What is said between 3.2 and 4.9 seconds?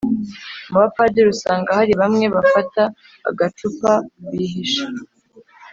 agacupa bihishe